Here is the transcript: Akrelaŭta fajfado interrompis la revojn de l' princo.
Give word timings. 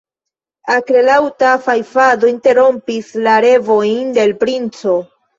Akrelaŭta 0.75 1.49
fajfado 1.67 2.29
interrompis 2.31 3.11
la 3.27 3.35
revojn 3.47 4.09
de 4.17 4.25
l' 4.33 4.39
princo. 4.45 4.97